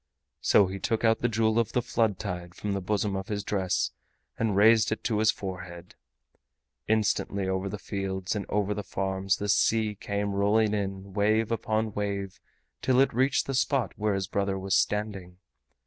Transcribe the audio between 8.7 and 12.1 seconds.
the farms the sea came rolling in wave upon